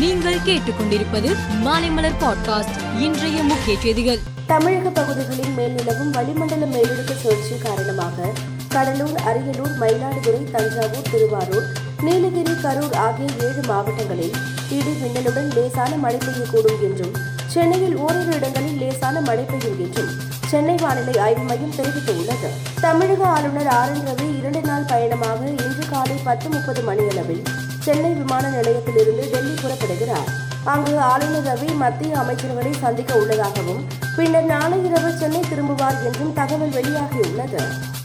நீங்கள் 0.00 0.42
கேட்டுக்கொண்டிருப்பது 0.44 1.36
மாலைமலர் 1.64 2.16
பாட்காஸ்ட் 2.20 2.76
இன்றைய 2.98 3.42
முக்கிய 3.42 3.78
செய்திகள். 3.80 4.18
தமிழக 4.46 4.90
பகுதிகளில் 4.90 5.52
மேல்நிலவும் 5.56 6.10
வளிமண்டல 6.10 6.64
மேலடுக்கு 6.66 7.14
சுழற்சி 7.16 7.58
காரணமாக 7.62 8.32
கடலூர் 8.68 9.20
அரியலூர் 9.24 9.74
மயிலாடுதுறை 9.80 10.50
தஞ்சாவூர் 10.50 11.08
திருவாரூர் 11.10 11.66
நீலகிரி 12.02 12.52
கரூர் 12.62 12.94
ஆகிய 12.94 13.28
ஏழு 13.38 13.62
மாவட்டங்களில் 13.66 14.34
இடி 14.70 14.92
மின்னலுடன் 15.02 15.54
லேசான 15.54 15.96
மழை 15.96 16.18
பெய்யக்கூடும் 16.18 16.82
என்றும் 16.82 17.14
சென்னையில் 17.46 17.96
ஓரிரு 17.96 18.34
இடங்களில் 18.34 18.76
லேசான 18.76 19.20
மழை 19.20 19.44
பெய்யும் 19.44 19.80
என்றும் 19.80 20.12
சென்னை 20.46 20.74
வானிலை 20.80 21.20
ஆய்வு 21.20 21.42
மையம் 21.42 21.74
தெரிவித்துள்ளது. 21.76 22.48
தமிழக 22.80 23.26
ஆளுநர் 23.26 23.66
ஆர் 23.66 23.92
என் 23.94 24.06
ரவி 24.06 24.38
இரண்டு 24.38 24.60
நாள் 24.60 24.82
பயணமாக 24.82 25.46
இன்று 25.46 25.84
காலை 25.90 26.16
பத்து 26.24 26.48
முப்பது 26.48 26.82
மணியளவில் 26.82 27.42
சென்னை 27.80 28.10
விமான 28.10 28.48
நிலையத்திலிருந்து 28.48 29.28
டெல்லி 29.32 29.54
புறப்படுகிறார். 29.62 30.28
அங்கு 30.64 30.98
ஆளுநர் 30.98 31.46
ரவி 31.46 31.74
மத்திய 31.74 32.16
அமைச்சர்களை 32.16 32.72
சந்திக்க 32.78 33.14
உள்ளதாகவும் 33.14 33.86
பின்னர் 34.16 34.44
நாளை 34.44 34.84
இரவு 34.84 35.12
சென்னை 35.18 35.40
திரும்புவார் 35.40 36.04
என்றும் 36.04 36.32
தகவல் 36.32 36.74
வெளியாகியுள்ளது. 36.78 37.62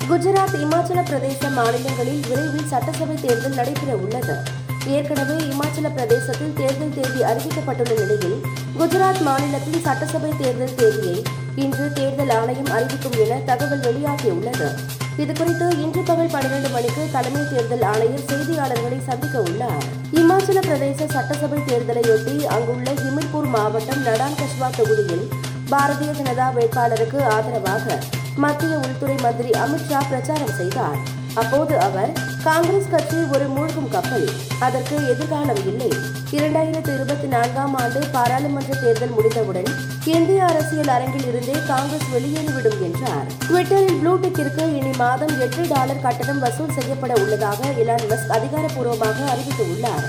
குஜராத் 0.10 0.58
இமாச்சல 0.66 1.00
பிரதேச 1.04 1.50
மாநிலங்களில் 1.50 2.22
விரைவில் 2.28 2.68
சட்டசபை 2.68 3.16
தேர்தல் 3.16 3.54
நடைபெற 3.54 3.96
உள்ளது. 3.96 4.36
ஏற்கனவே 4.88 5.36
இமாச்சல 5.44 5.94
பிரதேசத்தில் 5.96 6.54
தேர்தல் 6.54 6.96
தேதி 6.96 7.22
அறிவிக்கப்பட்டுள்ள 7.32 7.94
நிலையில் 8.00 8.42
குஜராத் 8.80 9.22
மாநிலத்தின் 9.22 9.82
சட்டசபை 9.84 10.32
தேர்தல் 10.42 10.76
தேதியை 10.76 11.24
இன்று 11.56 11.94
தேர்தல் 11.94 12.30
ஆணையம் 12.30 12.72
அறிவிக்கும் 12.72 13.18
என 13.24 13.40
தகவல் 13.46 13.80
வெளியாகியுள்ளது. 13.80 14.70
இதுகுறித்து 15.24 15.68
இன்று 15.84 16.02
பகல் 16.08 16.32
பன்னிரண்டு 16.34 16.70
மணிக்கு 16.70 17.04
தலைமை 17.12 17.42
தேர்தல் 17.52 17.86
ஆணையர் 17.92 18.26
செய்தியாளர்களை 18.30 19.00
சந்திக்க 19.10 19.36
உள்ளார். 19.48 19.86
இமாச்சல 20.20 20.62
பிரதேச 20.68 21.08
சட்டசபை 21.14 21.60
தேர்தலையொட்டி 21.70 22.36
அங்குள்ள 22.56 22.88
ஹிமிர்பூர் 23.04 23.50
மாவட்டம் 23.56 24.04
நடான் 24.08 24.38
கஷ்வா 24.42 24.70
தொகுதியில் 24.78 25.26
பாரதிய 25.72 26.12
ஜனதா 26.20 26.48
வேட்பாளருக்கு 26.58 27.22
ஆதரவாக 27.36 28.00
மத்திய 28.44 28.74
உள்துறை 28.86 29.18
மந்திரி 29.22 29.52
அமித்ஷா 29.66 30.02
பிரச்சாரம் 30.10 30.58
செய்தார். 30.58 31.00
அப்போது 31.36 31.80
அவர் 31.80 32.12
காங்கிரஸ் 32.44 32.90
கட்சி 32.92 33.16
ஒரு 33.34 33.48
மூழ்கும் 33.48 33.90
கப்பல். 33.90 34.30
அதற்கு 34.60 34.96
எதிர்காலம் 34.96 35.68
இல்லை. 35.68 35.90
இரண்டாயிரத்து 36.32 36.94
இருபத்தி 36.94 37.28
நான்காம் 37.28 37.76
ஆண்டு 37.76 38.00
பாராளுமன்ற 38.12 38.76
தேர்தல் 38.76 39.10
முடிந்தவுடன் 39.10 39.68
இந்திய 40.06 40.46
அரசியல் 40.46 40.88
அரங்கில் 40.88 41.28
இருந்தே 41.28 41.56
காங்கிரஸ் 41.68 42.10
வெளியேறிவிடும் 42.14 42.82
என்றார். 42.82 43.28
ட்விட்டரில் 43.50 44.00
ப்ளூடெக்கிற்கு 44.04 44.76
இனி 44.76 44.98
மாதம் 44.98 45.40
எட்டு 45.40 45.66
டாலர் 45.70 46.02
கட்டணம் 46.02 46.40
வசூல் 46.40 46.74
செய்யப்பட 46.80 47.14
உள்ளதாக 47.14 47.72
இலான் 47.80 48.08
மஸ்க் 48.10 48.32
அதிகாரப்பூர்வமாக 48.32 49.36
அறிவித்துள்ளார். 49.36 50.06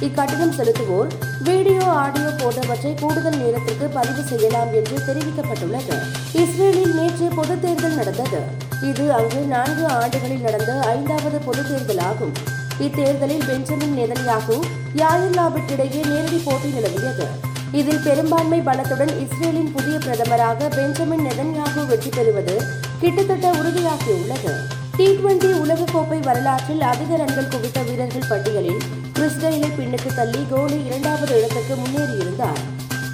இக்கட்டணம் 0.00 0.56
செலுத்துவோர் 0.58 1.10
வீடியோ 1.42 1.84
ஆடியோ 1.84 2.28
போன்றவற்றை 2.38 2.94
கூடுதல் 2.94 3.36
நேரத்திற்கு 3.36 3.86
பதிவு 3.88 4.22
செய்யலாம் 4.22 4.72
என்று 4.72 4.96
தெரிவிக்கப்பட்டுள்ளது. 4.98 5.98
இஸ்ரேலில் 6.32 6.94
நேற்று 6.94 7.28
பொதுத் 7.36 7.62
தேர்தல் 7.62 7.94
நடந்தது. 7.94 8.61
இது 8.90 9.04
அங்கு 9.12 9.40
நான்கு 9.52 9.84
ஆண்டுகளில் 9.86 10.44
நடந்த 10.46 10.72
ஐந்தாவது 10.94 11.38
பொது 11.38 11.62
தேர்தல் 11.68 12.02
ஆகும் 12.08 12.34
இத்தேர்தலில் 12.78 13.44
பெஞ்சமின் 13.48 13.96
நெதன்யாகு 13.98 14.56
யாயிர் 15.00 15.36
லாபிட் 15.38 15.72
நேரடி 16.12 16.38
போட்டி 16.44 16.68
நிலவியது. 16.68 17.26
இதில் 17.72 18.02
பெரும்பான்மை 18.06 18.60
பலத்துடன் 18.60 19.12
இஸ்ரேலின் 19.24 19.70
புதிய 19.72 19.98
பிரதமராக 19.98 20.68
பெஞ்சமின் 20.76 21.24
நெதன்யாகு 21.28 21.86
வெற்றி 21.86 22.10
பெறுவது 22.16 22.56
கிட்டத்தட்ட 23.00 23.50
உறுதியாகியுள்ளது. 23.50 24.54
டி 24.96 25.06
டுவெண்டி 25.18 25.50
உலகக்கோப்பை 25.64 26.20
வரலாற்றில் 26.20 26.80
அதிக 26.80 27.16
ரன்கள் 27.16 27.50
குவித்த 27.54 27.80
வீரர்கள் 27.82 28.28
பட்டியலில் 28.28 28.82
கிறிஸ்டெயிலை 29.16 29.70
பின்னுக்கு 29.78 30.10
தள்ளி 30.14 30.42
கோலி 30.50 30.78
இரண்டாவது 30.84 31.38
இடத்துக்கு 31.38 31.74
முன்னேறியிருந்தார். 31.82 32.62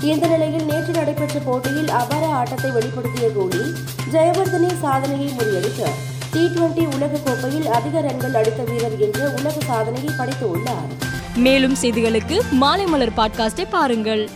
இந்த 0.02 0.26
நிலையில் 0.26 0.64
நேற்று 0.64 0.92
நடைபெற்ற 0.92 1.38
போட்டியில் 1.38 1.88
அபார 1.88 2.26
ஆட்டத்தை 2.26 2.70
வெளிப்படுத்திய 2.70 3.32
கோலி 3.32 3.62
ஜெயவர்தனே 4.12 4.70
சாதனையை 4.82 5.32
முறியடித்து 5.32 5.88
டி 6.32 6.40
டுவெண்டி 6.40 6.84
உலகக்கோப்பையில் 6.86 7.68
அதிக 7.68 8.00
ரன்கள் 8.00 8.34
அடித்த 8.34 8.62
வீரர் 8.62 9.00
என்ற 9.00 9.30
உலக 9.30 9.60
சாதனையை 9.60 10.12
படைத்துள்ளார் 10.18 10.90
மேலும் 11.36 11.74
செய்திகளுக்கு 11.74 12.40
மாலை 12.50 12.86
மலர் 12.86 13.16
பாட்காஸ்டை 13.16 13.66
பாருங்கள். 13.70 14.28